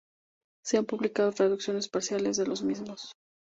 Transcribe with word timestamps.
Se 0.65 0.77
han 0.79 0.87
publicado 0.87 1.31
traducciones 1.31 1.87
parciales 1.87 2.35
de 2.37 2.47
los 2.47 2.63
mismos. 2.63 3.11